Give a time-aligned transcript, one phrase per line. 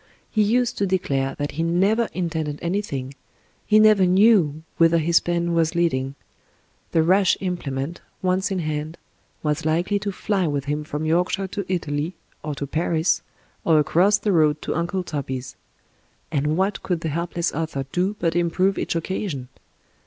[0.31, 3.13] He used to declare that he never intended anything—
[3.71, 6.15] ^he never knew whither his pen was leading—
[6.91, 8.97] ^the rash implement, once in hand,
[9.43, 13.21] was likely to fly with him from Yorkshire to Italy— or to Paris^
[13.63, 15.55] or across the road to Uncle Toby's;
[16.31, 19.49] and what cotdd the helpless author do but improve each occasion